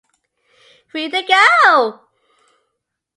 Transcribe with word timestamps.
Three 0.89 1.11
to 1.11 1.21
go! 1.21 1.99